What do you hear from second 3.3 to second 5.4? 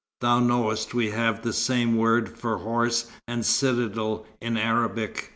citadel in Arabic?